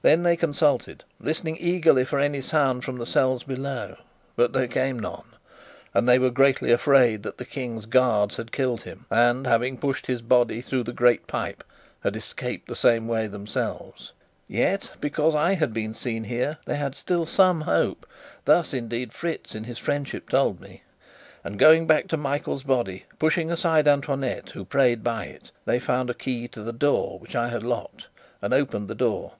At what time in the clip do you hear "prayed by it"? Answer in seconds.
24.64-25.50